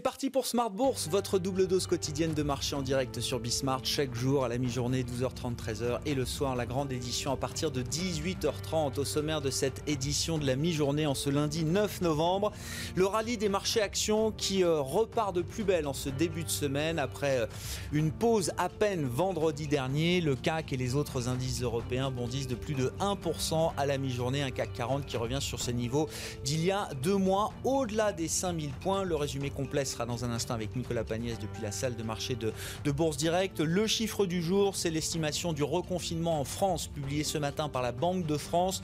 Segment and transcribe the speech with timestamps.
[0.00, 3.84] C'est parti pour Smart Bourse, votre double dose quotidienne de marché en direct sur Bismart
[3.84, 7.70] chaque jour à la mi-journée 12h30 13h et le soir la grande édition à partir
[7.70, 12.50] de 18h30 au sommaire de cette édition de la mi-journée en ce lundi 9 novembre.
[12.94, 16.48] Le rallye des marchés actions qui euh, repart de plus belle en ce début de
[16.48, 17.46] semaine après euh,
[17.92, 20.22] une pause à peine vendredi dernier.
[20.22, 24.40] Le CAC et les autres indices européens bondissent de plus de 1% à la mi-journée,
[24.40, 26.08] un CAC 40 qui revient sur ses niveaux
[26.42, 29.04] d'il y a deux mois au-delà des 5000 points.
[29.04, 32.36] Le résumé complet sera dans un instant avec Nicolas Pagnès depuis la salle de marché
[32.36, 32.52] de,
[32.90, 33.60] Bourse Direct.
[33.60, 37.92] Le chiffre du jour, c'est l'estimation du reconfinement en France publiée ce matin par la
[37.92, 38.82] Banque de France.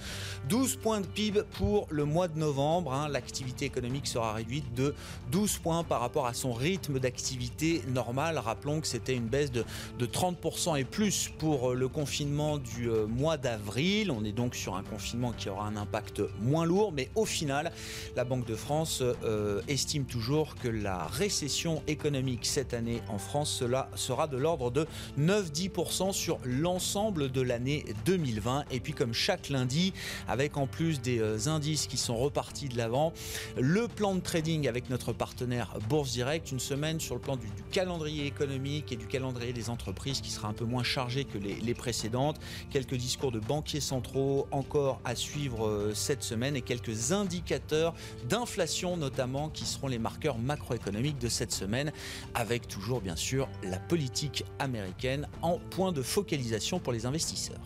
[0.48, 2.92] 12 points de PIB pour le mois de novembre.
[2.92, 3.09] Hein.
[3.09, 4.95] L'activité économique sera réduite de
[5.32, 8.38] 12 points par rapport à son rythme d'activité normal.
[8.38, 9.65] Rappelons que c'était une baisse de,
[10.01, 14.10] 30% et plus pour le confinement du euh, mois d'avril.
[14.10, 17.73] On est donc sur un confinement qui aura un impact moins lourd, mais au final,
[18.15, 23.51] la Banque de France euh, estime toujours que la récession économique cette année en France,
[23.51, 24.87] cela sera de l'ordre de
[25.18, 28.65] 9-10% sur l'ensemble de l'année 2020.
[28.70, 29.92] Et puis comme chaque lundi,
[30.29, 33.12] avec en plus des euh, indices qui sont repartis de l'avant,
[33.59, 37.46] le plan de trading avec notre partenaire Bourse Direct, une semaine sur le plan du,
[37.73, 41.54] calendrier économique et du calendrier des entreprises qui sera un peu moins chargé que les,
[41.54, 42.38] les précédentes.
[42.70, 47.95] Quelques discours de banquiers centraux encore à suivre euh, cette semaine et quelques indicateurs
[48.29, 50.76] d'inflation notamment qui seront les marqueurs macroéconomiques
[51.19, 51.93] de cette semaine,
[52.35, 57.60] avec toujours bien sûr la politique américaine en point de focalisation pour les investisseurs.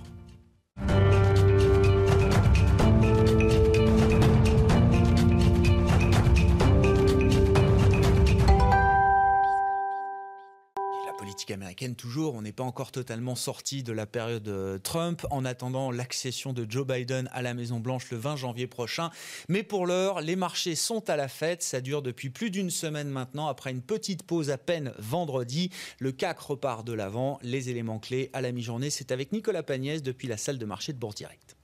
[11.53, 12.35] Américaine toujours.
[12.35, 16.67] On n'est pas encore totalement sorti de la période euh, Trump en attendant l'accession de
[16.69, 19.11] Joe Biden à la Maison Blanche le 20 janvier prochain.
[19.49, 21.63] Mais pour l'heure, les marchés sont à la fête.
[21.63, 23.49] Ça dure depuis plus d'une semaine maintenant.
[23.49, 27.39] Après une petite pause à peine vendredi, le CAC repart de l'avant.
[27.43, 30.93] Les éléments clés à la mi-journée, c'est avec Nicolas Pagnès depuis la salle de marché
[30.93, 31.60] de Bourse Direct.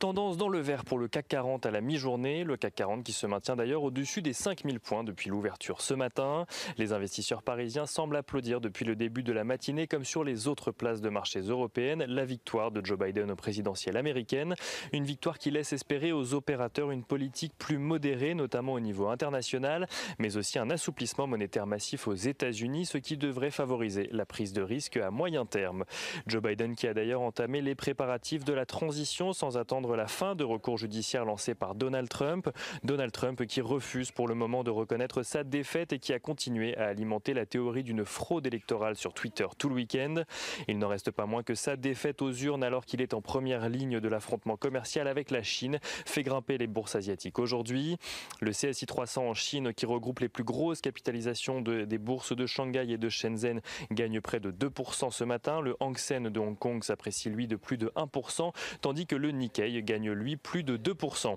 [0.00, 2.42] Tendance dans le vert pour le CAC 40 à la mi-journée.
[2.42, 6.46] Le CAC 40 qui se maintient d'ailleurs au-dessus des 5000 points depuis l'ouverture ce matin.
[6.78, 10.70] Les investisseurs parisiens semblent applaudir depuis le début de la matinée, comme sur les autres
[10.70, 14.54] places de marché européennes, la victoire de Joe Biden au présidentielle américaine.
[14.94, 19.86] Une victoire qui laisse espérer aux opérateurs une politique plus modérée, notamment au niveau international,
[20.18, 24.62] mais aussi un assouplissement monétaire massif aux États-Unis, ce qui devrait favoriser la prise de
[24.62, 25.84] risque à moyen terme.
[26.26, 30.34] Joe Biden qui a d'ailleurs entamé les préparatifs de la transition sans attendre la fin
[30.34, 32.50] de recours judiciaire lancé par Donald Trump.
[32.84, 36.76] Donald Trump qui refuse pour le moment de reconnaître sa défaite et qui a continué
[36.76, 40.22] à alimenter la théorie d'une fraude électorale sur Twitter tout le week-end.
[40.68, 43.68] Il n'en reste pas moins que sa défaite aux urnes alors qu'il est en première
[43.68, 47.96] ligne de l'affrontement commercial avec la Chine fait grimper les bourses asiatiques aujourd'hui.
[48.40, 52.86] Le CSI 300 en Chine qui regroupe les plus grosses capitalisations des bourses de Shanghai
[52.90, 55.60] et de Shenzhen gagne près de 2% ce matin.
[55.60, 59.30] Le Hang Seng de Hong Kong s'apprécie lui de plus de 1% tandis que le
[59.30, 61.36] Nikkei gagne lui plus de 2%.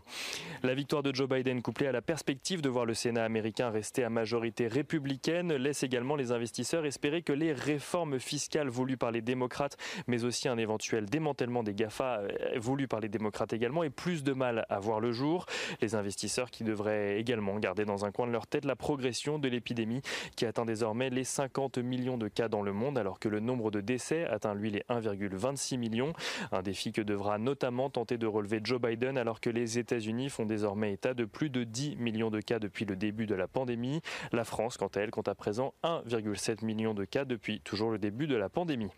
[0.64, 4.04] La victoire de Joe Biden couplée à la perspective de voir le Sénat américain rester
[4.04, 9.22] à majorité républicaine laisse également les investisseurs espérer que les réformes fiscales voulues par les
[9.22, 9.78] démocrates,
[10.08, 14.24] mais aussi un éventuel démantèlement des GAFA euh, voulu par les démocrates également, aient plus
[14.24, 15.46] de mal à voir le jour.
[15.82, 19.48] Les investisseurs qui devraient également garder dans un coin de leur tête la progression de
[19.48, 20.02] l'épidémie
[20.36, 23.72] qui atteint désormais les 50 millions de cas dans le monde alors que le nombre
[23.72, 26.14] de décès atteint lui les 1,26 millions.
[26.52, 30.46] Un défi que devra notamment tenter de relevé Joe Biden alors que les États-Unis font
[30.46, 34.02] désormais état de plus de 10 millions de cas depuis le début de la pandémie.
[34.32, 38.00] La France, quant à elle, compte à présent 1,7 million de cas depuis toujours le
[38.00, 38.92] début de la pandémie.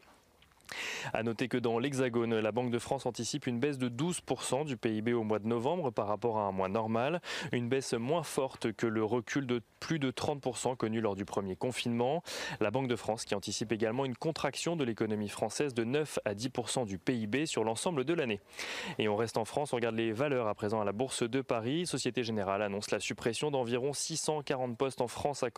[1.14, 4.78] À noter que dans l'Hexagone, la Banque de France anticipe une baisse de 12% du
[4.78, 7.22] PIB au mois de novembre par rapport à un mois normal,
[7.52, 11.56] une baisse moins forte que le recul de plus de 30% connu lors du premier
[11.56, 12.24] confinement.
[12.60, 16.34] La Banque de France qui anticipe également une contraction de l'économie française de 9 à
[16.34, 18.40] 10% du PIB sur l'ensemble de l'année.
[18.98, 21.42] Et on reste en France, on regarde les valeurs à présent à la Bourse de
[21.42, 21.86] Paris.
[21.86, 25.50] Société Générale annonce la suppression d'environ 640 postes en France à,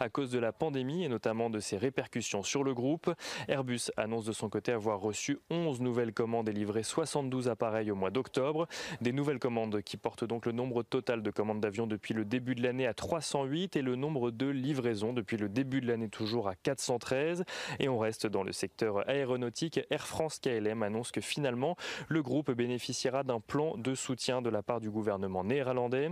[0.00, 3.12] à cause de la pandémie et notamment de ses répercussions sur le groupe.
[3.46, 7.94] Airbus annonce de son côté avoir reçu 11 nouvelles commandes et livré 72 appareils au
[7.94, 8.66] mois d'octobre.
[9.00, 12.54] Des nouvelles commandes qui portent donc le nombre total de commandes d'avions depuis le début
[12.54, 16.48] de l'année à 308 et le nombre de livraisons depuis le début de l'année toujours
[16.48, 17.44] à 413.
[17.78, 19.80] Et on reste dans le secteur aéronautique.
[19.90, 21.76] Air France KLM annonce que finalement
[22.08, 26.10] le groupe bénéficiera d'un plan de soutien de la part du gouvernement néerlandais.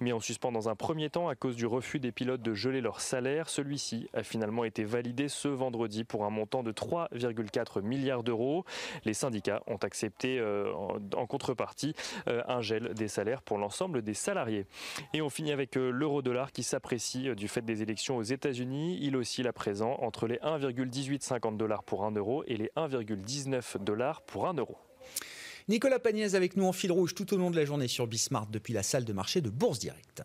[0.00, 2.80] Mis en suspens dans un premier temps à cause du refus des pilotes de geler
[2.80, 8.22] leur salaire, celui-ci a finalement été validé ce vendredi pour un montant de 3,4 milliards
[8.22, 8.64] d'euros.
[9.04, 11.94] Les syndicats ont accepté euh, en contrepartie
[12.28, 14.66] euh, un gel des salaires pour l'ensemble des salariés.
[15.14, 18.98] Et on finit avec euh, l'euro-dollar qui s'apprécie du fait des élections aux États-Unis.
[19.00, 24.22] Il oscille à présent entre les 1,1850 dollars pour 1 euro et les 1,19 dollars
[24.22, 24.76] pour 1 euro.
[25.68, 28.48] Nicolas Pagnès avec nous en fil rouge tout au long de la journée sur Bismart
[28.48, 30.24] depuis la salle de marché de Bourse Directe.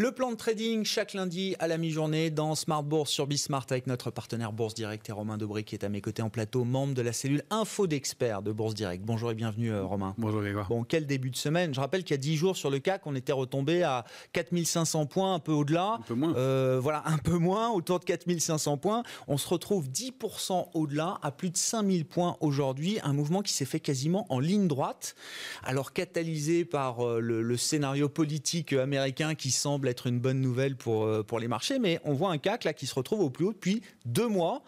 [0.00, 3.86] Le plan de trading chaque lundi à la mi-journée dans Smart Bourse sur Bismart avec
[3.86, 6.94] notre partenaire Bourse Direct et Romain Dobré qui est à mes côtés en plateau, membre
[6.94, 9.04] de la cellule Info d'experts de Bourse Direct.
[9.04, 10.14] Bonjour et bienvenue euh, Romain.
[10.16, 10.68] Bonjour Grégoire.
[10.70, 11.74] Bon, quel début de semaine.
[11.74, 15.04] Je rappelle qu'il y a 10 jours sur le CAC, on était retombé à 4500
[15.04, 15.98] points, un peu au-delà.
[15.98, 16.34] Un peu moins.
[16.34, 19.02] Euh, voilà, un peu moins, autour de 4500 points.
[19.28, 22.98] On se retrouve 10% au-delà, à plus de 5000 points aujourd'hui.
[23.02, 25.14] Un mouvement qui s'est fait quasiment en ligne droite.
[25.62, 30.76] Alors catalysé par euh, le, le scénario politique américain qui semble être une bonne nouvelle
[30.76, 33.30] pour, euh, pour les marchés, mais on voit un CAC là qui se retrouve au
[33.30, 34.62] plus haut depuis deux mois,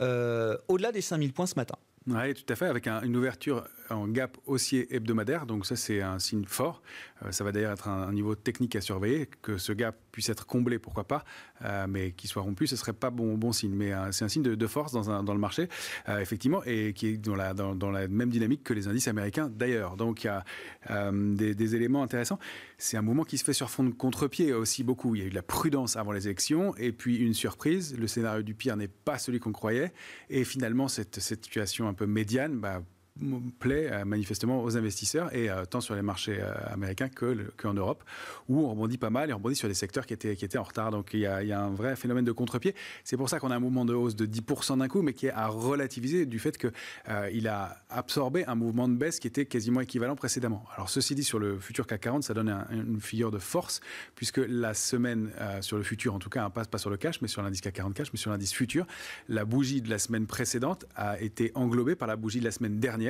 [0.00, 1.76] euh, au-delà des 5000 points ce matin.
[2.08, 5.46] Oui, tout à fait, avec une ouverture en gap haussier hebdomadaire.
[5.46, 6.82] Donc ça, c'est un signe fort.
[7.24, 9.28] Euh, ça va d'ailleurs être un, niveau technique à surveiller.
[9.40, 11.24] Que ce gap puisse être comblé, pourquoi pas,
[11.64, 13.74] euh, mais qu'il soit rompu, ce serait pas bon, signe.
[13.74, 15.68] Mais euh, c'est un signe de, force dans, le marché,
[16.08, 19.96] effectivement, et qui est dans la, même dynamique que les indices américains d'ailleurs.
[19.96, 22.38] Donc il y a des, éléments intéressants.
[22.78, 25.14] C'est un mouvement qui se fait sur fond de contre-pied aussi beaucoup.
[25.14, 27.96] Il y a eu de la prudence avant les élections, et puis une surprise.
[27.98, 29.92] Le scénario du pire n'est pas celui qu'on croyait.
[30.30, 32.82] Et finalement, cette situation un peu médiane, bah,
[33.58, 38.02] plaît euh, manifestement aux investisseurs et euh, tant sur les marchés euh, américains qu'en Europe
[38.48, 40.58] où on rebondit pas mal et on rebondit sur des secteurs qui étaient, qui étaient
[40.58, 40.90] en retard.
[40.90, 42.74] Donc il y, a, un vrai phénomène de contre-pied.
[43.04, 45.26] C'est pour ça qu'on a un mouvement de hausse de 10% d'un coup, mais qui
[45.26, 46.72] est à relativiser du fait qu'il
[47.32, 50.64] il a absorbé un mouvement de baisse qui était quasiment équivalent précédemment.
[50.74, 53.80] Alors ceci dit, sur le futur CAC 40, ça donne une figure de force
[54.14, 55.30] puisque la semaine
[55.60, 57.74] sur le futur, en tout cas, passe pas sur le cash, mais sur l'indice CAC
[57.74, 58.86] 40 cash, mais sur l'indice futur,
[59.28, 62.78] la bougie de la semaine précédente a été englobée par la bougie de la semaine
[62.78, 63.01] dernière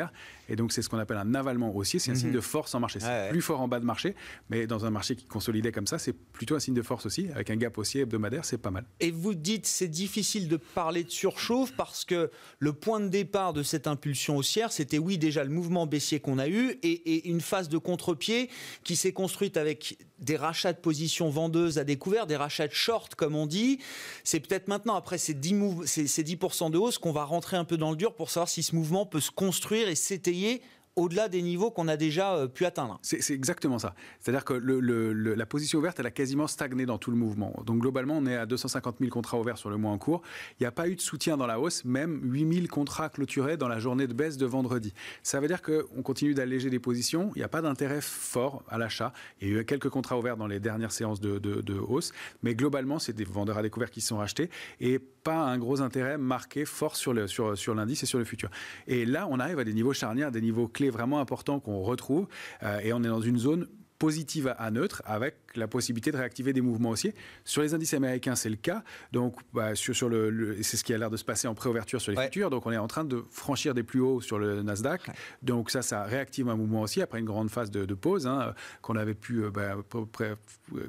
[0.49, 1.99] et donc, c'est ce qu'on appelle un avalement haussier.
[1.99, 2.35] C'est un signe mhm.
[2.35, 3.01] de force en marché.
[3.01, 4.15] C'est plus fort en bas de marché,
[4.51, 7.29] mais dans un marché qui consolidait comme ça, c'est plutôt un signe de force aussi.
[7.35, 8.85] Avec un gap haussier hebdomadaire, c'est pas mal.
[9.01, 13.53] Et vous dites, c'est difficile de parler de surchauffe parce que le point de départ
[13.53, 17.29] de cette impulsion haussière, c'était oui, déjà le mouvement baissier qu'on a eu et, et
[17.29, 18.51] une phase de contre-pied
[18.85, 23.15] qui s'est construite avec des rachats de positions vendeuses à découvert, des rachats de short,
[23.15, 23.79] comme on dit.
[24.25, 26.37] C'est peut-être maintenant, après ces 10%, ces 10
[26.71, 29.07] de hausse, qu'on va rentrer un peu dans le dur pour savoir si ce mouvement
[29.07, 30.63] peut se construire et s'étayer
[30.97, 32.99] au-delà des niveaux qu'on a déjà euh, pu atteindre.
[33.03, 33.95] C'est exactement ça.
[34.21, 37.55] C'est-à-dire que la position ouverte, elle a quasiment stagné dans tout le mouvement.
[37.65, 40.23] Donc globalement, on est à 250 000 contrats ouverts sur le mois en cours.
[40.61, 43.57] Il n'y a pas eu de soutien dans la hausse, même 8 000 contrats clôturés
[43.57, 44.93] dans la journée de baisse de vendredi.
[45.23, 47.31] Ça veut dire qu'on continue d'alléger les positions.
[47.35, 49.13] Il n'y a pas d'intérêt fort à l'achat.
[49.41, 52.13] Il y a eu quelques contrats ouverts dans les dernières séances de, hausse,
[52.43, 54.51] mais globalement, c'est des vendeurs à découvert qui sont rachetés
[54.81, 58.51] et pas un gros intérêt marqué fort sur l'indice et sur le futur.
[58.87, 62.27] Et là, on arrive à des niveaux charnières, des niveaux clés vraiment importants qu'on retrouve,
[62.63, 63.69] euh, et on est dans une zone
[64.03, 67.15] positive à neutre avec la possibilité de réactiver des mouvements haussiers.
[67.45, 68.83] Sur les indices américains, c'est le cas.
[69.13, 72.01] Donc, bah, sur, sur le, c'est ce qui a l'air de se passer en préouverture
[72.01, 72.51] sur les futurs.
[72.51, 75.03] Donc, on est en train de franchir des plus hauts sur le Nasdaq.
[75.43, 78.97] Donc, ça, ça réactive un mouvement aussi après une grande phase de, pause hein, qu'on
[78.97, 79.77] avait pu euh, bah,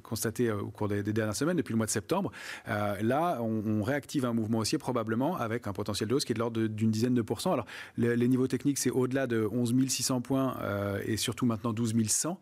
[0.01, 2.31] constater euh, au cours des, dernières semaines, depuis le mois de septembre.
[2.67, 6.35] Euh, là, on, réactive un mouvement haussier probablement avec un potentiel de hausse qui est
[6.35, 7.53] de l'ordre d'une dizaine de pourcents.
[7.53, 10.57] Alors, les, niveaux techniques, c'est au-delà de 11 600 points
[11.05, 12.39] et surtout maintenant 12 100.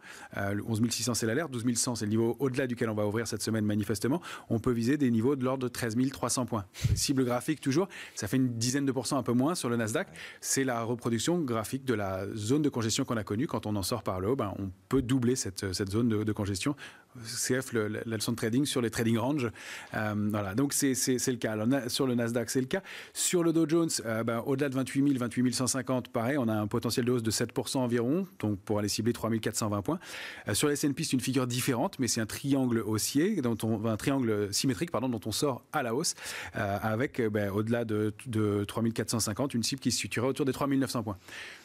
[0.68, 1.52] 11 600, c'est l'alerte.
[1.52, 4.22] 12 100, c'est le niveau au-delà duquel on va ouvrir cette semaine manifestement.
[4.50, 6.66] On peut viser des niveaux de l'ordre de 13 300 points.
[6.96, 10.08] Cible graphique toujours, ça fait une dizaine de pourcents un peu moins sur le Nasdaq.
[10.40, 13.48] C'est la reproduction graphique de la zone de congestion qu'on a connue.
[13.48, 16.32] Quand on en sort par le haut, ben, on peut doubler cette, cette zone de,
[16.32, 16.76] congestion.
[17.20, 19.50] CF, la leçon de trading sur les trading range.
[19.94, 21.54] Euh, voilà, donc c'est le cas.
[21.54, 22.82] Alors, sur le Nasdaq, c'est le cas.
[23.14, 26.54] Sur le Dow Jones, euh, ben, au-delà de 28 000, 28 150, pareil, on a
[26.54, 30.00] un potentiel de hausse de 7% environ, donc pour aller cibler 3 420 points.
[30.48, 33.86] Euh, sur les S&P, c'est une figure différente, mais c'est un triangle haussier, dont on,
[33.86, 36.16] un triangle symétrique, pardon, dont on sort à la hausse,
[36.54, 41.18] avec ben, au-delà de, de 3450, une cible qui se situerait autour des 3900 points.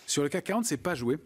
[0.06, 1.18] Sur le CAC 40, c'est pas joué.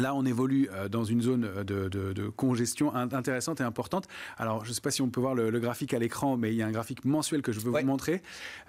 [0.00, 4.08] Là, on évolue euh, dans une zone de, congestion intéressante et importante.
[4.38, 6.56] Alors, je ne sais pas si on peut voir le, graphique à l'écran, mais il
[6.56, 8.22] y a un graphique mensuel que je veux vous montrer,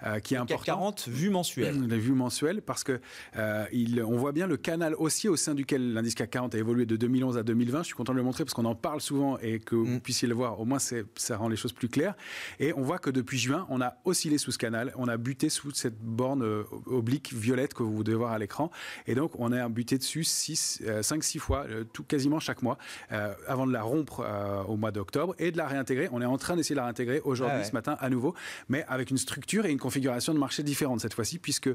[0.04, 0.64] euh, qui est important.
[0.64, 1.80] 40 vues mensuelles.
[1.88, 3.00] Les vues mensuelles, parce que
[3.36, 6.58] euh, il, on voit bien le canal haussier au sein duquel l'indice CAC 40 a
[6.58, 7.78] évolué de 2011 à 2020.
[7.80, 10.00] Je suis content de le montrer parce qu'on en parle souvent et que vous mm.
[10.00, 10.60] puissiez le voir.
[10.60, 12.14] Au moins, ça rend les choses plus claires.
[12.60, 15.48] Et on voit que depuis juin, on a oscillé sous ce canal, on a buté
[15.48, 18.70] sous cette borne oblique violette que vous devez voir à l'écran.
[19.06, 20.82] Et donc, on a buté dessus 6,
[21.16, 22.78] 5-6 fois, euh, tout, quasiment chaque mois,
[23.12, 26.08] euh, avant de la rompre euh, au mois d'octobre et de la réintégrer.
[26.12, 28.34] On est en train d'essayer de la réintégrer aujourd'hui, ah ce matin, à nouveau,
[28.68, 31.70] mais avec une structure et une configuration de marché différente cette fois-ci, puisque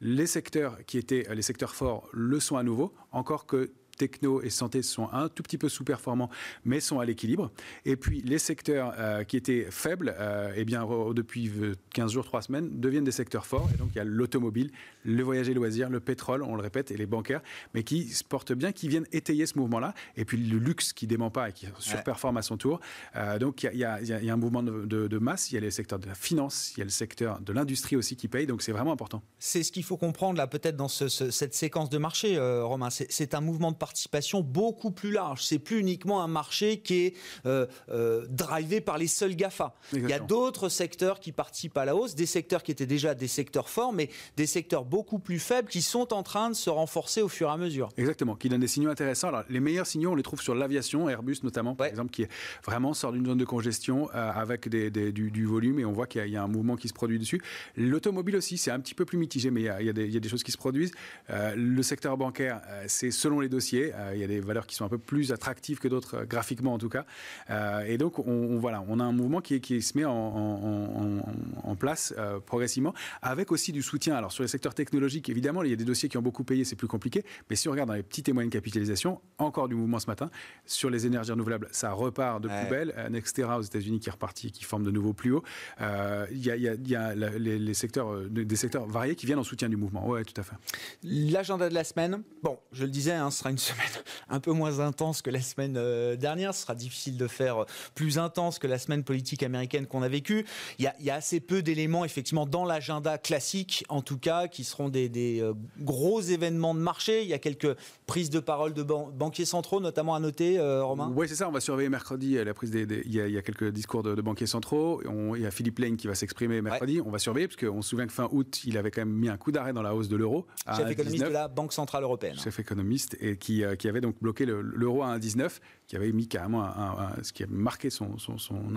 [0.00, 3.70] les secteurs qui étaient les secteurs forts le sont à nouveau, encore que
[4.00, 6.30] techno et santé sont un tout petit peu sous-performants,
[6.64, 7.50] mais sont à l'équilibre.
[7.84, 11.52] Et puis les secteurs euh, qui étaient faibles, euh, eh bien, depuis
[11.92, 13.68] 15 jours, 3 semaines, deviennent des secteurs forts.
[13.74, 14.70] Et donc il y a l'automobile,
[15.04, 17.42] le voyage et loisirs, le pétrole, on le répète, et les bancaires,
[17.74, 19.92] mais qui se portent bien, qui viennent étayer ce mouvement-là.
[20.16, 22.80] Et puis le luxe qui dément pas et qui surperforme à son tour.
[23.16, 23.98] Euh, donc il y, a,
[24.32, 25.52] un mouvement de, masse.
[25.52, 27.96] Il y a les secteurs de la finance, il y a le secteur de l'industrie
[27.96, 28.46] aussi qui paye.
[28.46, 29.22] Donc c'est vraiment important.
[29.38, 32.88] C'est ce qu'il faut comprendre là, peut-être dans cette séquence de marché, Romain.
[32.90, 35.42] C'est un mouvement de participation beaucoup plus large.
[35.42, 39.74] C'est plus uniquement un marché qui est euh, euh, drivé par les seuls GAFA.
[39.92, 43.16] Il y a d'autres secteurs qui participent à la hausse, des secteurs qui étaient déjà
[43.16, 46.70] des secteurs forts, mais des secteurs beaucoup plus faibles qui sont en train de se
[46.70, 47.88] renforcer au fur et à mesure.
[47.96, 49.28] Exactement, qui donnent des signaux intéressants.
[49.28, 52.26] Alors, les meilleurs signaux, on les trouve sur l'aviation, Airbus notamment, par exemple, qui
[52.64, 56.36] vraiment sort d'une zone de congestion euh, avec du, volume et on voit qu'il y,
[56.36, 57.42] a un mouvement qui se produit dessus.
[57.76, 60.20] L'automobile aussi, c'est un petit peu plus mitigé, mais il y a, il y a
[60.20, 60.92] des, choses qui se produisent.
[61.28, 64.84] le secteur bancaire, c'est selon les dossiers euh, il y a des valeurs qui sont
[64.84, 67.04] un peu plus attractives que d'autres, euh, graphiquement en tout cas.
[67.50, 72.12] Euh, et donc, on, voilà, on a un mouvement qui, qui se met en, place
[72.44, 74.14] progressivement, avec aussi du soutien.
[74.14, 76.64] Alors, sur les secteurs technologiques, évidemment, il y a des dossiers qui ont beaucoup payé,
[76.64, 77.24] c'est plus compliqué.
[77.48, 80.30] Mais si on regarde dans les petites et moyennes capitalisations, encore du mouvement ce matin.
[80.66, 82.94] Sur les énergies renouvelables, ça repart de plus belle.
[83.10, 85.42] Nextera aux États-Unis qui est reparti, qui forme de nouveau plus haut.
[85.80, 90.06] Il y a, les, secteurs, des secteurs variés qui viennent en soutien du mouvement.
[90.06, 90.56] Oui, tout à fait.
[91.02, 94.52] L'agenda de la semaine, bon, je le disais, hein, ce sera une semaine un peu
[94.52, 96.54] moins intense que la semaine euh, dernière.
[96.54, 100.46] Ce sera difficile de faire plus intense que la semaine politique américaine qu'on a vécue.
[100.78, 104.88] Il y a, assez peu d'éléments, effectivement, dans l'agenda classique, en tout cas, qui seront
[104.88, 107.22] des, euh, gros événements de marché.
[107.22, 111.12] Il y a quelques prises de parole de banquiers centraux, notamment à noter, euh, Romain
[111.14, 111.48] Oui, c'est ça.
[111.48, 113.02] On va surveiller mercredi la prise des.
[113.04, 115.02] il, y a, quelques discours de, banquiers centraux.
[115.34, 117.00] il y a Philippe Lane qui va s'exprimer mercredi.
[117.04, 119.28] On va surveiller, parce qu'on se souvient que fin août, il avait quand même mis
[119.28, 120.46] un coup d'arrêt dans la hausse de l'euro.
[120.76, 122.38] Chef économiste de la Banque Centrale Européenne.
[122.38, 126.72] Chef économiste, et qui, qui avait donc bloqué l'euro à 1,19 qui avait mis carrément
[127.20, 128.14] ce qui a marqué son,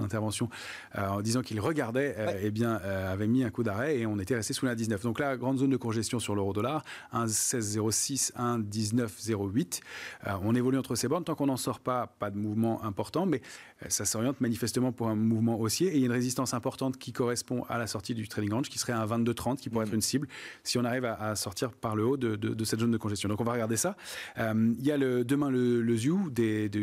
[0.03, 0.49] intervention
[0.97, 4.07] euh, en disant qu'il regardait, euh, eh bien, euh, avait mis un coup d'arrêt et
[4.07, 5.03] on était resté sous la 19.
[5.03, 9.81] Donc là, grande zone de congestion sur l'euro-dollar, 1,1606, 1,1908.
[10.41, 13.43] on évolue entre ces bornes tant qu'on n'en sort pas, pas de mouvement important, mais
[13.89, 17.11] ça s'oriente manifestement pour un mouvement haussier et il y a une résistance importante qui
[17.11, 19.89] correspond à la sortie du trading range qui serait un 22,30 qui pourrait mmh.
[19.89, 20.27] être une cible
[20.63, 23.29] si on arrive à, sortir par le haut de, cette zone de congestion.
[23.29, 23.95] Donc on va regarder ça.
[24.79, 25.95] Il y a demain le, le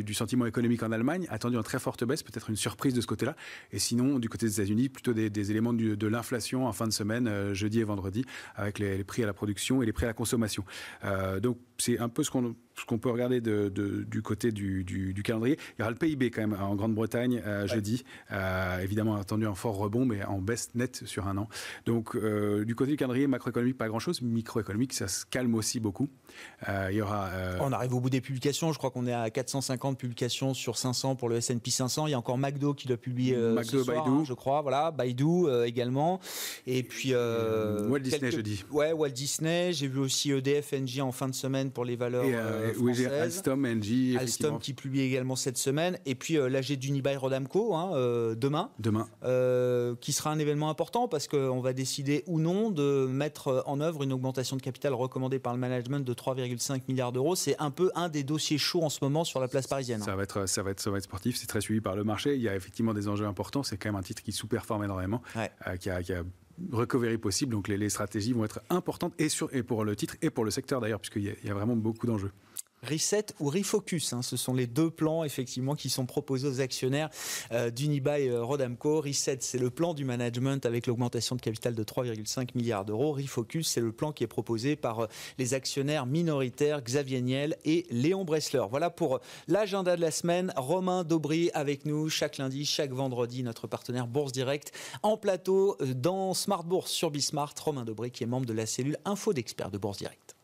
[0.03, 3.07] du sentiment économique en Allemagne, attendu en très forte baisse, peut-être une surprise de ce
[3.07, 3.37] côté-là.
[3.73, 7.27] Et sinon, du côté des États-Unis, plutôt des, éléments de l'inflation en fin de semaine,
[7.29, 10.15] euh, jeudi et vendredi, avec les, prix à la production et les prix à la
[10.15, 10.65] consommation.
[11.05, 13.69] Euh, donc c'est un peu ce qu'on ce qu'on peut regarder de,
[14.09, 15.59] du côté du, du, calendrier.
[15.79, 18.05] Il y aura le PIB quand même en Grande-Bretagne euh, jeudi.
[18.33, 21.49] Euh, évidemment, attendu un fort rebond, mais en baisse nette sur un an.
[21.85, 24.23] Donc, euh, du côté du calendrier macroéconomique, pas grand-chose.
[24.23, 26.09] Microéconomique, ça se calme aussi beaucoup.
[26.67, 28.73] il y aura, On arrive au bout des publications.
[28.73, 32.07] Je crois qu'on est à 450 publications sur 500 pour le S&P 500.
[32.07, 34.17] Il y a encore McDo qui doit publier McDo, ce soir, Baidu.
[34.17, 34.63] Hein, je crois.
[34.63, 36.21] Voilà, Baidu également.
[36.67, 38.65] Et puis Walt Disney jeudi.
[38.71, 39.73] Ouais, Walt Disney.
[39.73, 42.25] J'ai vu aussi EDF, Engie en fin de semaine pour les valeurs.
[42.71, 44.17] Euh, oui, j'ai Alstom, Engie.
[44.19, 45.99] Alstom qui publie également cette semaine.
[46.07, 48.71] Et puis euh, l'AG d'Unibail Rodamco hein, euh, demain.
[48.79, 49.09] Demain.
[50.01, 54.03] qui sera un événement important parce qu'on va décider ou non de mettre en œuvre
[54.03, 57.37] une augmentation de capital recommandée par le management de 3,5 milliards d'euros.
[57.37, 60.03] C'est un peu un des dossiers chauds en ce moment sur la place parisienne.
[60.03, 61.37] Ça va être, ça va être, ça va être sportif.
[61.37, 62.35] C'est très suivi par le marché.
[62.35, 63.63] Il y a effectivement des enjeux importants.
[63.63, 65.23] C'est quand même un titre qui sous-performe énormément,
[65.81, 66.23] qui a, qui a
[66.73, 67.53] recovery possible.
[67.53, 70.51] Donc les, stratégies vont être importantes et, sur, et pour le titre et pour le
[70.51, 72.33] secteur d'ailleurs, puisqu'il y, a vraiment beaucoup d'enjeux.
[72.83, 77.11] Reset ou Refocus, hein, ce sont les deux plans effectivement qui sont proposés aux actionnaires
[77.53, 79.03] euh, d'Unibail euh, Rodamco.
[79.03, 83.13] Reset, c'est le plan du management avec l'augmentation de capital de 3,5 milliards d'euros.
[83.13, 85.07] Refocus, c'est le plan qui est proposé par euh,
[85.39, 88.65] les actionnaires minoritaires Xavier Niel et Léon Bressler.
[88.71, 90.53] Voilà pour l'agenda de la semaine.
[90.57, 94.73] Romain Daubry avec nous chaque lundi, chaque vendredi, notre partenaire Bourse Direct
[95.03, 97.53] en plateau dans Smart Bourse sur Bismart.
[97.63, 100.35] Romain Daubry qui est membre de la cellule Info d'experts de Bourse Direct.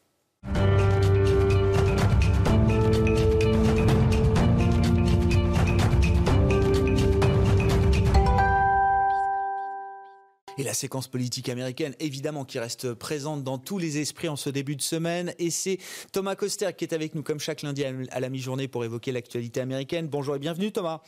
[10.59, 14.49] Et la séquence politique américaine, évidemment, qui reste présente dans tous les esprits en ce
[14.49, 15.35] début de semaine.
[15.39, 15.77] Et c'est
[16.13, 19.61] Thomas Coster qui est avec nous, comme chaque lundi à la mi-journée, pour évoquer l'actualité
[19.61, 20.09] américaine.
[20.09, 21.03] Bonjour et bienvenue, Thomas.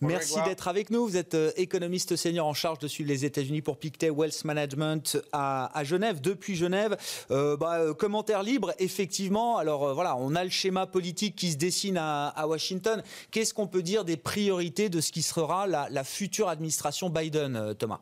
[0.00, 1.08] Merci d'être avec nous.
[1.08, 5.18] Vous êtes euh, économiste senior en charge de suivre les États-Unis pour Pictet Wealth Management
[5.32, 6.96] à, Genève, depuis Genève.
[7.32, 9.58] Euh, bah, euh, commentaire libre, effectivement.
[9.58, 13.02] Alors voilà, on a le schéma politique qui se dessine à, Washington.
[13.32, 17.74] Qu'est-ce qu'on peut dire des priorités de ce qui sera la, la future administration Biden,
[17.76, 17.98] Thomas?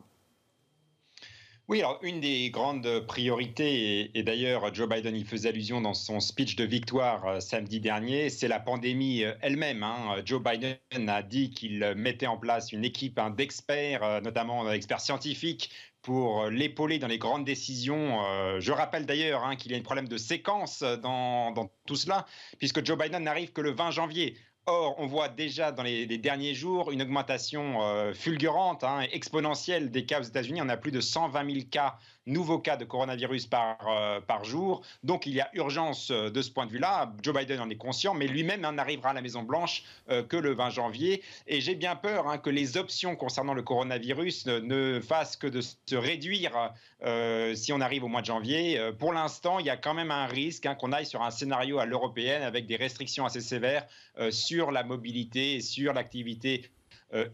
[1.69, 6.19] Oui, alors une des grandes priorités, et, d'ailleurs Joe Biden y faisait allusion dans son
[6.19, 9.81] speech de victoire euh, samedi dernier, c'est la pandémie euh, elle-même.
[9.81, 10.21] Hein.
[10.25, 10.77] Joe Biden
[11.07, 16.47] a dit qu'il mettait en place une équipe hein, d'experts, euh, notamment d'experts scientifiques, pour
[16.47, 18.19] l'épauler dans les grandes décisions.
[18.59, 22.25] je rappelle d'ailleurs hein, qu'il y a un problème de séquence dans, tout cela,
[22.59, 24.35] puisque Joe Biden n'arrive que le 20 janvier.
[24.65, 30.05] Or, on voit déjà dans les, derniers jours une augmentation euh, fulgurante, hein, exponentielle des
[30.05, 30.61] cas aux États-Unis.
[30.61, 34.81] On a plus de 120 000 cas nouveaux cas de coronavirus par, euh, par jour.
[35.03, 37.13] Donc il y a urgence euh, de ce point de vue-là.
[37.21, 40.69] Joe Biden en est conscient, mais lui-même n'arrivera à la Maison-Blanche euh, que le 20
[40.69, 41.21] janvier.
[41.47, 45.61] Et j'ai bien peur hein, que les options concernant le coronavirus ne, fassent que de
[45.61, 46.71] se réduire
[47.53, 48.79] si on arrive au mois de janvier.
[48.97, 51.79] pour l'instant, il y a quand même un risque hein, qu'on aille sur un scénario
[51.79, 53.85] à l'européenne avec des restrictions assez sévères
[54.29, 56.69] sur la mobilité et sur l'activité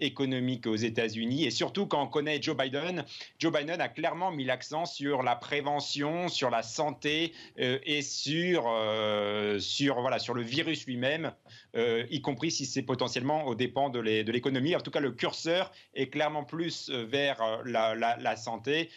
[0.01, 1.45] économique aux États-Unis.
[1.45, 3.05] Et surtout, quand on connaît Joe Biden,
[3.37, 8.65] Joe Biden a clairement mis l'accent sur la prévention, sur la santé euh, et sur,
[8.67, 11.31] euh, sur, voilà, sur le virus lui-même,
[11.75, 14.75] y compris si c'est potentiellement au dépens de l'économie.
[14.75, 18.89] En tout cas, le curseur est clairement plus vers la, la, santé.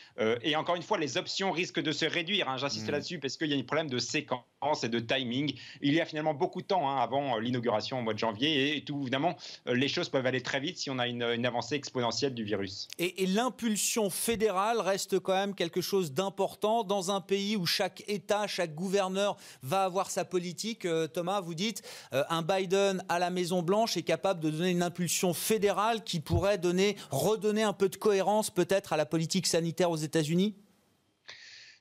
[0.43, 2.49] et encore une fois, les options risquent de se réduire.
[2.49, 2.93] Hein, J'insiste mm.
[2.93, 4.43] là-dessus parce qu'il y a un problème de séquence
[4.83, 5.55] et de timing.
[5.83, 8.85] Il y a finalement beaucoup de temps hein, avant l'inauguration au mois de janvier et
[8.85, 9.37] tout évidemment,
[9.67, 12.89] les choses peuvent aller très vite si on a une, avancée exponentielle du virus.
[12.99, 18.47] Et, l'impulsion fédérale reste quand même quelque chose d'important dans un pays où chaque État,
[18.47, 20.85] chaque gouverneur va avoir sa politique.
[20.85, 24.71] Euh, Thomas, vous dites, euh, un Biden à la Maison Blanche est capable de donner
[24.71, 29.47] une impulsion fédérale qui pourrait donner, redonner un peu de cohérence peut-être à la politique
[29.47, 30.55] sanitaire aux États-Unis?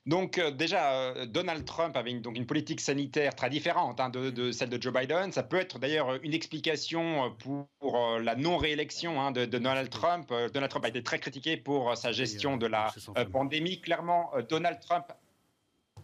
[0.04, 4.10] Donc euh, déjà, euh, Donald Trump avait une, donc une politique sanitaire très différente hein,
[4.10, 5.30] de, celle de Joe Biden.
[5.30, 10.32] Ça peut être d'ailleurs une explication pour, euh, la non-réélection hein, de, Donald Trump.
[10.52, 12.92] Donald Trump a été très critiqué pour sa gestion de la
[13.30, 13.80] pandémie.
[13.80, 15.06] Clairement, Donald Trump,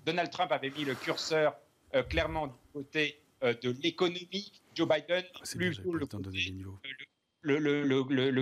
[0.07, 1.57] Donald Trump avait mis le curseur
[2.09, 4.53] clairement du côté de l'économie.
[4.75, 6.07] Joe Biden, ah, plus le, le,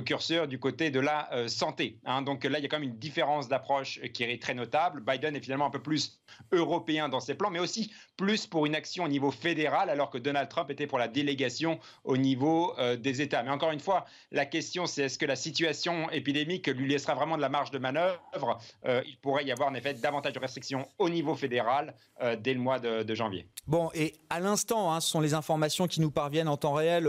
[0.00, 1.98] curseur du côté de la euh, santé.
[2.04, 2.22] Hein.
[2.22, 5.02] Donc là, il y a quand même une différence d'approche qui est très notable.
[5.06, 6.20] Biden est finalement un peu plus
[6.52, 10.18] européen dans ses plans, mais aussi plus pour une action au niveau fédéral, alors que
[10.18, 13.42] Donald Trump était pour la délégation au niveau euh, des États.
[13.42, 17.36] Mais encore une fois, la question, c'est est-ce que la situation épidémique lui laissera vraiment
[17.36, 18.58] de la marge de manœuvre?
[18.86, 21.94] Euh, Il pourrait y avoir en effet davantage de restrictions au niveau fédéral
[22.40, 23.46] dès le mois de, janvier.
[23.66, 27.08] Bon, et à l'instant, hein, ce sont les informations qui nous parviennent en temps réel.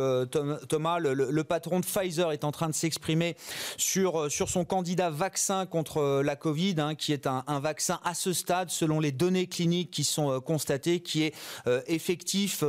[0.68, 3.36] Thomas, le patron Pfizer est en train de s'exprimer
[3.78, 8.00] sur, euh, sur son candidat vaccin contre euh, la Covid, hein, qui est un, vaccin
[8.04, 11.34] à ce stade, selon les données cliniques qui sont euh, constatées, qui est
[11.88, 12.64] effectif,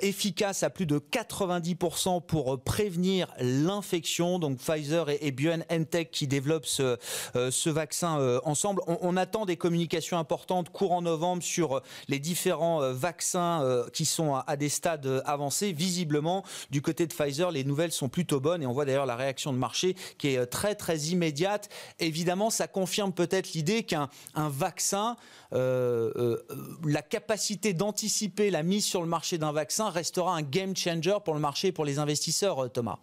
[0.00, 4.38] efficace à plus de 90% pour prévenir l'infection.
[4.38, 6.98] Donc Pfizer et, BioNTech qui développent ce,
[7.34, 8.82] ce vaccin ensemble.
[8.86, 14.56] On, attend des communications importantes courant novembre sur les différents vaccins qui sont à, à
[14.56, 15.72] des stades avancés.
[15.72, 19.16] Visiblement, du côté de Pfizer, les nouvelles sont plutôt bonnes et on voit d'ailleurs la
[19.16, 21.68] réaction de marché qui est euh, très très immédiate.
[21.98, 25.16] Évidemment, ça confirme peut-être l'idée qu'un vaccin,
[25.52, 26.42] euh, euh,
[26.84, 31.34] la capacité d'anticiper la mise sur le marché d'un vaccin restera un game changer pour
[31.34, 32.98] le marché et pour les investisseurs, Thomas.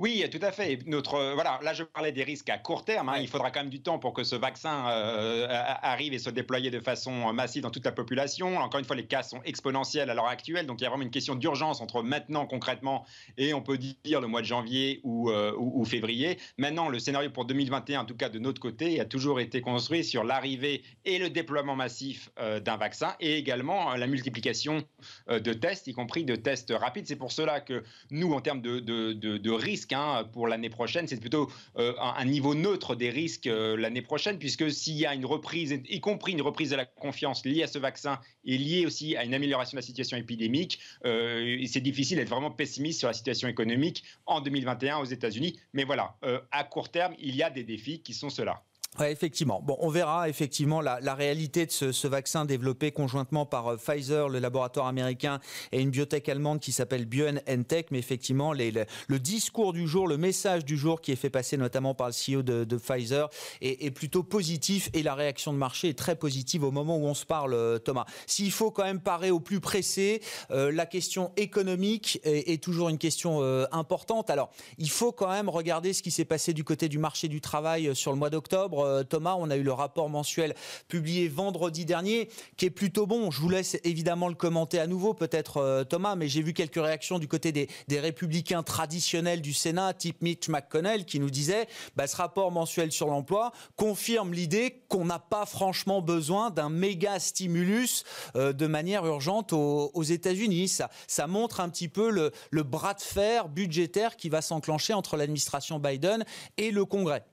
[0.00, 0.78] Oui, tout à fait.
[0.86, 3.10] Notre, euh, voilà, là, je parlais des risques à court terme.
[3.10, 3.18] Hein.
[3.20, 6.58] Il faudra quand même du temps pour que ce vaccin euh, arrive et se déploie
[6.62, 8.56] de façon massive dans toute la population.
[8.56, 10.64] Encore une fois, les cas sont exponentiels à l'heure actuelle.
[10.64, 13.04] Donc, il y a vraiment une question d'urgence entre maintenant, concrètement,
[13.36, 16.38] et on peut dire le mois de janvier ou, euh, ou, février.
[16.56, 20.02] Maintenant, le scénario pour 2021, en tout cas de notre côté, a toujours été construit
[20.02, 24.82] sur l'arrivée et le déploiement massif d'un vaccin et également la multiplication
[25.28, 27.06] de tests, y compris de tests rapides.
[27.06, 30.70] C'est pour cela que nous, en termes de, de, de, de risques, Hein, pour l'année
[30.70, 31.06] prochaine.
[31.08, 35.14] C'est plutôt euh, un, niveau neutre des risques euh, l'année prochaine, puisque s'il y a
[35.14, 38.86] une reprise, y compris une reprise de la confiance liée à ce vaccin et liée
[38.86, 43.08] aussi à une amélioration de la situation épidémique, euh, c'est difficile d'être vraiment pessimiste sur
[43.08, 45.58] la situation économique en 2021 aux États-Unis.
[45.72, 46.16] Mais voilà,
[46.50, 48.62] à court terme, il y a des défis qui sont ceux-là.
[48.98, 49.62] Ouais, effectivement.
[49.62, 54.40] Bon, on verra effectivement la, réalité de ce, vaccin développé conjointement par euh, Pfizer, le
[54.40, 55.38] laboratoire américain,
[55.70, 57.92] et une biotech allemande qui s'appelle BioNTech.
[57.92, 61.94] Mais effectivement, le, discours du jour, le message du jour qui est fait passer notamment
[61.94, 66.16] par le CEO de, Pfizer est, plutôt positif et la réaction de marché est très
[66.16, 68.06] positive au moment où on se parle, euh, Thomas.
[68.26, 72.98] S'il faut quand même parer au plus pressé, euh, la question économique est, toujours une
[72.98, 73.40] question
[73.72, 74.30] importante.
[74.30, 77.40] Alors, il faut quand même regarder ce qui s'est passé du côté du marché du
[77.40, 78.79] travail sur le mois d'octobre.
[78.84, 80.54] Euh, Thomas, on a eu le rapport mensuel
[80.88, 83.30] publié vendredi dernier, qui est plutôt bon.
[83.30, 86.82] Je vous laisse évidemment le commenter à nouveau, peut-être euh, Thomas, mais j'ai vu quelques
[86.82, 87.68] réactions du côté des,
[88.00, 91.66] républicains traditionnels du Sénat, type Mitch McConnell, qui nous disait
[91.96, 97.18] bah, ce rapport mensuel sur l'emploi confirme l'idée qu'on n'a pas franchement besoin d'un méga
[97.18, 98.04] stimulus
[98.36, 100.68] euh, de manière urgente aux, États-Unis.
[100.68, 105.78] Ça, montre un petit peu le bras de fer budgétaire qui va s'enclencher entre l'administration
[105.78, 106.24] Biden
[106.56, 107.24] et le Congrès.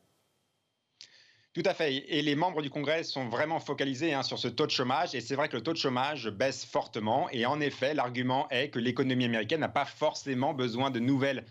[1.57, 2.05] Tout à fait.
[2.07, 5.15] Et les membres du Congrès sont vraiment focalisés hein, sur ce taux de chômage.
[5.15, 7.29] Et c'est vrai que le taux de chômage baisse fortement.
[7.31, 11.45] Et en effet, l'argument est que l'économie américaine n'a pas forcément besoin de nouvelles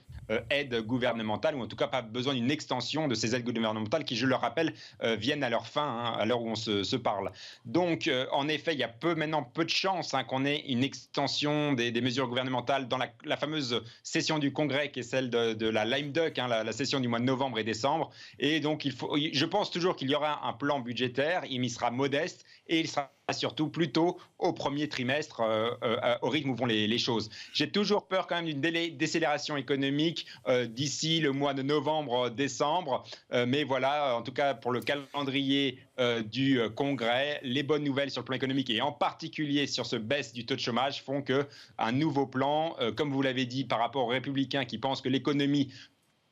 [0.51, 4.17] aides gouvernementales, ou en tout cas pas besoin d'une extension de ces aides gouvernementales qui,
[4.17, 7.31] je le rappelle, euh, viennent à leur fin hein, à l'heure où on se, parle.
[7.65, 10.65] Donc, euh, en effet, il y a peu, maintenant peu de chances hein, qu'on ait
[10.69, 15.69] une extension des, mesures gouvernementales dans la, fameuse session du Congrès qui est celle de,
[15.69, 18.11] la lime duck, hein, la, la, session du mois de novembre et décembre.
[18.39, 21.91] Et donc, il faut, je pense toujours qu'il y aura un plan budgétaire, il sera
[21.91, 26.67] modeste et il sera surtout plutôt au premier trimestre, euh, euh, au rythme où vont
[26.67, 27.29] les, choses.
[27.53, 28.61] J'ai toujours peur quand même d'une
[28.97, 34.73] décélération économique euh, d'ici le mois de novembre-décembre, euh, mais voilà, en tout cas pour
[34.73, 39.67] le calendrier euh, du Congrès, les bonnes nouvelles sur le plan économique et en particulier
[39.67, 41.47] sur ce baisse du taux de chômage font que
[41.79, 45.73] un nouveau plan, comme vous l'avez dit, par rapport aux républicains qui pensent que l'économie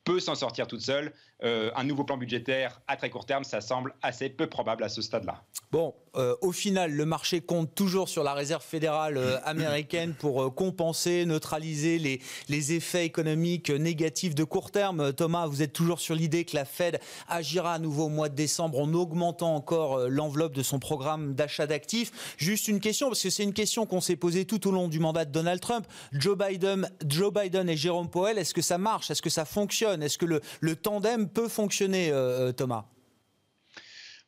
[0.05, 1.11] peut s'en sortir toute seule.
[1.43, 4.89] Euh, un nouveau plan budgétaire à très court terme, ça semble assez peu probable à
[4.89, 5.43] ce stade-là.
[5.69, 10.55] Bon, euh, au final, le marché compte toujours sur la réserve fédérale euh, américaine pour
[10.55, 15.11] compenser, neutraliser les, les, effets économiques négatifs de court terme.
[15.11, 18.35] Thomas, vous êtes toujours sur l'idée que la Fed agira à nouveau au mois de
[18.35, 22.35] décembre en augmentant encore l'enveloppe de son programme d'achat d'actifs.
[22.37, 24.99] Juste une question, parce que c'est une question qu'on s'est posée tout au long du
[24.99, 25.85] mandat de Donald Trump.
[26.13, 29.11] Joe Biden, Joe Biden et Jérôme Powell, est-ce que ça marche?
[29.11, 30.01] Est-ce que ça fonctionne?
[30.01, 30.25] Est-ce que
[30.61, 32.85] le tandem peut fonctionner, euh, Thomas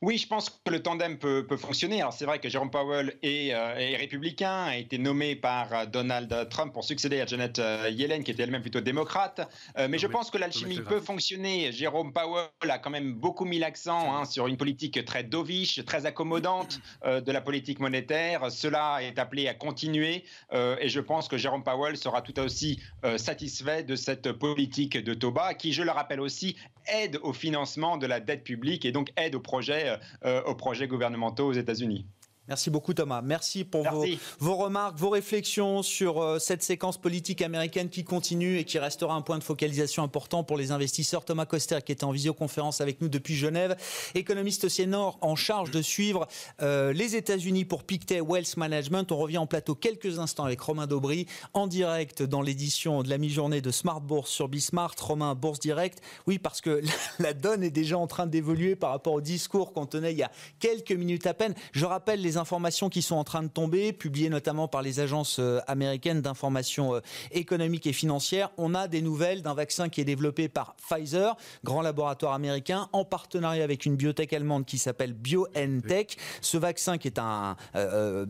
[0.03, 2.01] oui, je pense que le tandem peut, peut fonctionner.
[2.01, 5.85] Alors c'est vrai que Jérôme Powell est, euh, est, républicain, a été nommé par euh,
[5.87, 9.39] Donald Trump pour succéder à Janet euh, Yellen, qui était elle-même plutôt démocrate.
[9.75, 11.71] Euh, mais non, je mais, pense que l'alchimie peut fonctionner.
[11.71, 16.05] Jérôme Powell a quand même beaucoup mis l'accent hein, sur une politique très dovish, très
[16.05, 18.51] accommodante euh, de la politique monétaire.
[18.51, 20.23] Cela est appelé à continuer.
[20.53, 22.79] Et je pense que Jérôme Powell sera tout aussi
[23.17, 26.55] satisfait de cette politique de Toba, qui, je le rappelle aussi,
[26.87, 29.86] aide au financement de la dette publique et donc aide au projet
[30.25, 32.07] euh, aux projets gouvernementaux aux États-Unis.
[32.47, 33.21] Merci beaucoup Thomas.
[33.21, 34.19] Merci pour Merci.
[34.39, 38.79] Vos, vos, remarques, vos réflexions sur euh, cette séquence politique américaine qui continue et qui
[38.79, 41.25] restera un point de focalisation important pour les investisseurs.
[41.25, 43.75] Thomas Coster qui était en visioconférence avec nous depuis Genève,
[44.15, 46.25] économiste senior en charge de suivre
[46.61, 49.11] euh, les États-Unis pour Pictet Wealth Management.
[49.11, 53.17] On revient en plateau quelques instants avec Romain Daubry en direct dans l'édition de la
[53.17, 54.95] mi-journée de Smart Bourse sur Bismart.
[54.99, 56.01] Romain, Bourse Direct.
[56.27, 56.81] Oui, parce que
[57.19, 60.23] la donne est déjà en train d'évoluer par rapport au discours qu'on tenait il y
[60.23, 61.53] a quelques minutes à peine.
[61.73, 65.37] Je rappelle les informations qui sont en train de tomber, publiées notamment par les agences
[65.39, 68.51] euh, américaines d'information euh, économique et financière.
[68.57, 73.05] On a des nouvelles d'un vaccin qui est développé par Pfizer, grand laboratoire américain, en
[73.05, 76.17] partenariat avec une biotech allemande qui s'appelle BioNTech.
[76.41, 78.25] Ce vaccin qui est un, euh,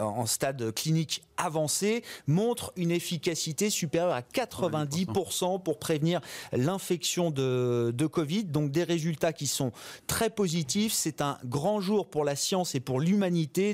[0.00, 6.20] en stade clinique avancé montre une efficacité supérieure à 90% pour prévenir
[6.52, 8.44] l'infection de, de Covid.
[8.44, 9.72] Donc des résultats qui sont
[10.06, 10.92] très positifs.
[10.92, 13.11] C'est un grand jour pour la science et pour l'humanité,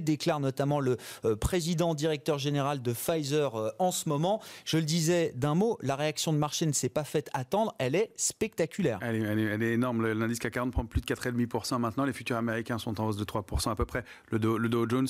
[0.01, 4.41] déclare notamment le euh, président directeur général de Pfizer euh, en ce moment.
[4.65, 7.95] Je le disais d'un mot, la réaction de marché ne s'est pas faite attendre, elle
[7.95, 8.99] est spectaculaire.
[9.03, 10.07] Elle est, elle est, elle est énorme.
[10.07, 12.05] L'indice CAC 40 prend plus de 4,5% maintenant.
[12.05, 14.05] Les futurs américains sont en hausse de 3% à peu près.
[14.31, 15.09] Le Dow, le Dow Jones,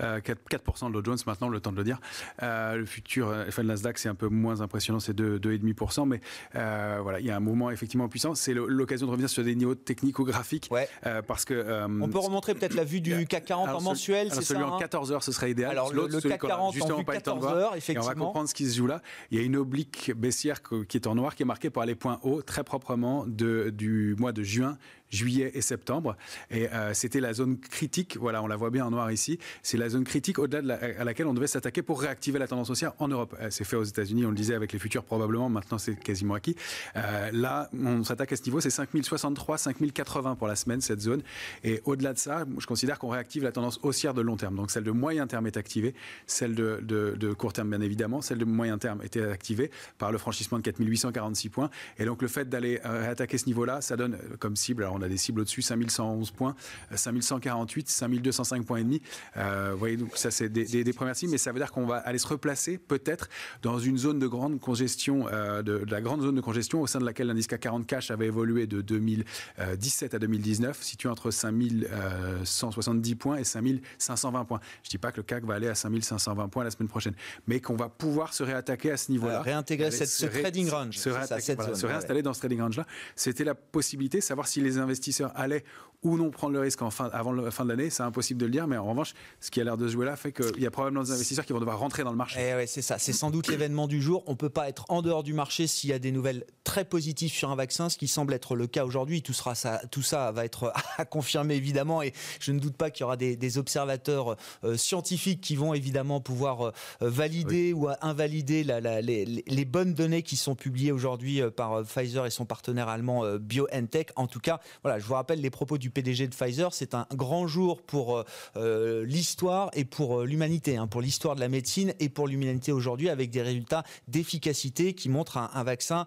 [0.00, 2.00] euh, 4%, 4 de Dow Jones maintenant, le temps de le dire.
[2.42, 6.06] Euh, le futur, enfin, le Nasdaq, c'est un peu moins impressionnant, c'est 2,5%.
[6.06, 6.20] Mais
[6.54, 8.34] euh, voilà, il y a un mouvement effectivement puissant.
[8.34, 10.68] C'est l'occasion de revenir sur des niveaux technico-graphiques.
[10.70, 10.88] Ouais.
[11.06, 14.54] Euh, parce que, On peut remontrer peut-être la vue du CAC 40 mensuel, c'est ça
[14.54, 15.72] Celui en 14 heures, ce serait idéal.
[15.72, 18.02] Alors le, le CAC 40 justement en pas 14 heures, effectivement.
[18.02, 19.02] Et on va comprendre ce qui se joue là.
[19.30, 21.94] Il y a une oblique baissière qui est en noir, qui est marquée par les
[21.94, 24.78] points hauts très proprement de, du mois de juin
[25.10, 26.16] juillet et septembre.
[26.50, 29.88] Et c'était la zone critique, voilà, on la voit bien en noir ici, c'est la
[29.88, 33.36] zone critique au-delà à laquelle on devait s'attaquer pour réactiver la tendance haussière en Europe.
[33.50, 36.56] C'est fait aux États-Unis, on le disait avec les futurs probablement, maintenant c'est quasiment acquis.
[36.94, 41.22] là, on s'attaque à ce niveau, c'est 5063, 5080 pour la semaine, cette zone.
[41.64, 44.56] Et au-delà de ça, je considère qu'on réactive la tendance haussière de long terme.
[44.56, 45.94] Donc celle de moyen terme est activée,
[46.26, 50.18] celle de, de, court terme bien évidemment, celle de moyen terme était activée par le
[50.18, 51.70] franchissement de 4846 points.
[51.98, 55.08] Et donc le fait d'aller réattaquer ce niveau-là, ça donne comme cible, alors on a
[55.08, 56.54] des cibles au-dessus, 5111 points,
[56.94, 59.02] 5148, 5205 points et demi.
[59.36, 61.96] Euh, vous voyez, donc ça c'est des, premières cibles, mais ça veut dire qu'on va
[61.96, 63.28] aller se replacer peut-être
[63.62, 66.98] dans une zone de grande congestion, euh, de, la grande zone de congestion au sein
[66.98, 73.14] de laquelle l'indice CAC 40 cash avait évolué de 2017 à 2019, situé entre 5170
[73.14, 74.60] points et 5520 points.
[74.82, 77.14] Je ne dis pas que le CAC va aller à 5520 points la semaine prochaine,
[77.46, 79.42] mais qu'on va pouvoir se réattaquer à ce niveau-là.
[79.42, 80.96] réintégrer cette, ce trading range.
[80.96, 82.86] Se, se réinstaller dans ce trading range-là.
[83.14, 84.87] C'était la possibilité, savoir si les investisseurs
[85.34, 85.64] allaient
[86.02, 88.46] ou non prendre le risque en fin, avant la fin de l'année, c'est impossible de
[88.46, 90.62] le dire, mais en revanche, ce qui a l'air de se jouer là fait qu'il
[90.62, 92.38] y a probablement des investisseurs qui vont devoir rentrer dans le marché.
[92.40, 94.22] Eh c'est ça, c'est sans doute l'événement du jour.
[94.26, 96.84] On ne peut pas être en dehors du marché s'il y a des nouvelles très
[96.84, 99.22] positives sur un vaccin, ce qui semble être le cas aujourd'hui.
[99.22, 102.90] Tout, sera ça, tout ça va être à confirmer évidemment, et je ne doute pas
[102.90, 108.62] qu'il y aura des, observateurs euh, scientifiques qui vont évidemment pouvoir euh, valider ou invalider
[108.62, 113.24] les, les, bonnes données qui sont publiées aujourd'hui euh, par Pfizer et son partenaire allemand
[113.38, 114.10] BioNTech.
[114.16, 117.06] En tout cas, voilà, je vous rappelle les propos du PDG de Pfizer, c'est un
[117.12, 118.24] grand jour pour euh,
[118.56, 122.72] euh, l'histoire et pour euh, l'humanité, hein, pour l'histoire de la médecine et pour l'humanité
[122.72, 126.04] aujourd'hui, avec des résultats d'efficacité qui montrent un, vaccin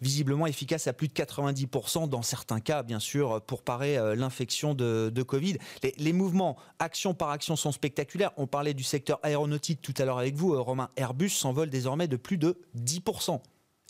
[0.00, 5.22] visiblement efficace à plus de 90% dans certains cas, bien sûr, pour parer l'infection de,
[5.22, 5.56] Covid.
[5.82, 8.32] Les, les, mouvements, action par action, sont spectaculaires.
[8.36, 10.90] On parlait du secteur aéronautique tout à l'heure avec vous, Romain.
[10.96, 13.40] Airbus s'envole désormais de plus de 10%.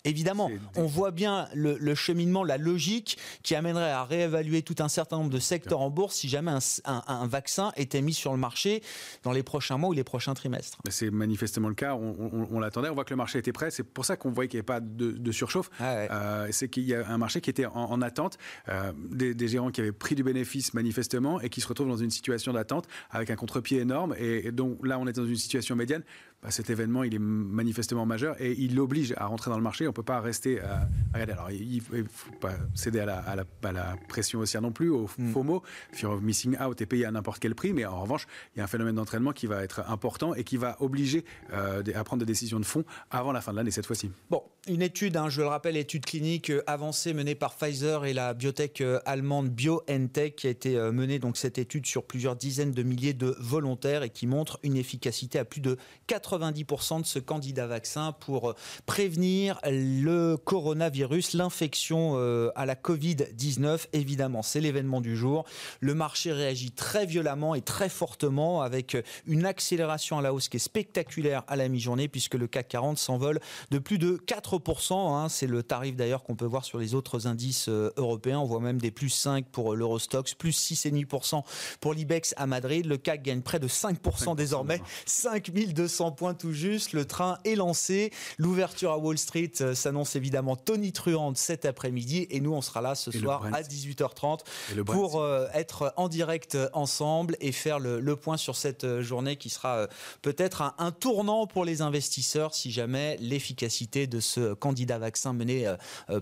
[0.05, 5.17] Évidemment, on voit bien le, cheminement, la logique qui amènerait à réévaluer tout un certain
[5.17, 6.51] nombre de secteurs en bourse si jamais
[6.85, 8.83] un, vaccin était mis sur le marché
[9.23, 10.79] dans les prochains mois ou les prochains trimestres.
[10.89, 11.95] C'est manifestement le cas.
[11.95, 12.89] On, l'attendait.
[12.89, 13.71] On voit que le marché était prêt.
[13.71, 15.69] C'est pour ça qu'on voyait qu'il n'y avait pas de, surchauffe.
[15.79, 18.37] Ah euh, c'est qu'il y a un marché qui était en, attente,
[18.69, 21.97] euh, des, des, gérants qui avaient pris du bénéfice manifestement et qui se retrouvent dans
[21.97, 24.15] une situation d'attente avec un contre-pied énorme.
[24.17, 26.03] Et, et donc là, on est dans une situation médiane.
[26.43, 29.85] Bah, cet événement, il est manifestement majeur et il l'oblige à rentrer dans le marché.
[29.85, 31.31] On ne peut pas rester à, regarder.
[31.31, 35.07] Alors, il ne faut pas céder à la, à, la, pression haussière non plus, au
[35.17, 35.31] mm.
[35.31, 37.71] FOMO, fear of missing out, et payer à n'importe quel prix.
[37.71, 40.57] Mais en revanche, il y a un phénomène d'entraînement qui va être important et qui
[40.57, 43.85] va obliger euh, à prendre des décisions de fond avant la fin de l'année cette
[43.85, 44.11] fois-ci.
[44.29, 48.11] Bon, une étude, hein, je le rappelle, étude clinique euh, avancée menée par Pfizer et
[48.11, 52.71] la biotech euh, allemande BioNTech qui a été menée donc cette étude sur plusieurs dizaines
[52.71, 55.77] de milliers de volontaires et qui montre une efficacité à plus de
[56.07, 62.75] 80 90% de ce candidat vaccin pour euh, prévenir le coronavirus, l'infection euh, à la
[62.75, 63.87] Covid-19.
[63.93, 65.45] Évidemment, c'est l'événement du jour.
[65.79, 70.57] Le marché réagit très violemment et très fortement avec une accélération à la hausse qui
[70.57, 73.39] est spectaculaire à la mi-journée puisque le CAC 40 s'envole
[73.71, 74.93] de plus de 4%.
[74.93, 75.29] Hein.
[75.29, 78.39] C'est le tarif d'ailleurs qu'on peut voir sur les autres indices euh, européens.
[78.39, 81.43] On voit même des plus 5 pour l'Eurostox, plus 6,5%
[81.79, 82.85] pour l'IBEX à Madrid.
[82.85, 86.93] Le CAC gagne près de 5%, désormais, 5200 points tout juste.
[86.93, 88.09] Le train est lancé.
[88.37, 92.27] L'ouverture à Wall Street euh, s'annonce évidemment tonitruante cet après-midi.
[92.29, 94.39] Et nous, on sera là ce soir à 18h30
[94.85, 99.49] pour euh, être en direct ensemble et faire le, point sur cette euh, journée qui
[99.49, 99.87] sera
[100.21, 105.69] peut-être un, tournant pour les investisseurs si jamais l'efficacité de ce candidat vaccin mené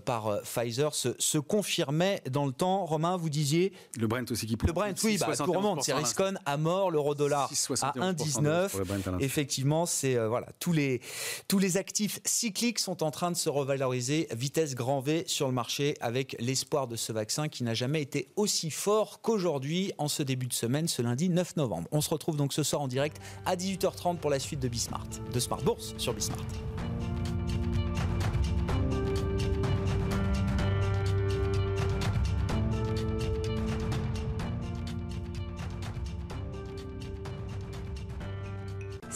[0.05, 2.85] par Pfizer se, confirmait dans le temps.
[2.85, 5.83] Romain, vous disiez Le Brent aussi qui Le Brent, oui, bah, tout remonte.
[5.83, 8.71] C'est Riscon à mort, l'euro dollar à 1,19.
[9.19, 11.01] Effectivement, c'est euh, voilà, tous les
[11.47, 15.53] tous les actifs cycliques sont en train de se revaloriser vitesse grand V sur le
[15.53, 20.23] marché avec l'espoir de ce vaccin qui n'a jamais été aussi fort qu'aujourd'hui en ce
[20.23, 21.87] début de semaine, ce lundi 9 novembre.
[21.91, 25.07] On se retrouve donc ce soir en direct à 18h30 pour la suite de Bismart,
[25.33, 26.45] de Smart Bourse sur Bismart.